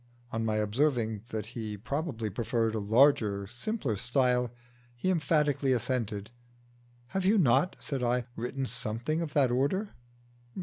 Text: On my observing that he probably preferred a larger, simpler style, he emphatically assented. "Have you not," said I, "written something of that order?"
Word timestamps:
On 0.31 0.43
my 0.43 0.55
observing 0.55 1.25
that 1.27 1.45
he 1.53 1.77
probably 1.77 2.31
preferred 2.31 2.73
a 2.73 2.79
larger, 2.79 3.45
simpler 3.45 3.95
style, 3.97 4.49
he 4.95 5.11
emphatically 5.11 5.73
assented. 5.73 6.31
"Have 7.09 7.23
you 7.23 7.37
not," 7.37 7.75
said 7.77 8.01
I, 8.01 8.25
"written 8.35 8.65
something 8.65 9.21
of 9.21 9.33
that 9.33 9.51
order?" 9.51 9.89